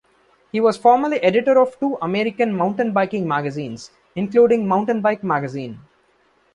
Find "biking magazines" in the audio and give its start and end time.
2.91-3.91